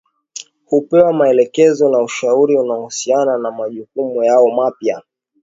[0.65, 5.01] hupewa maelekezo na ushauri unaohusiana na majukumu yao mapya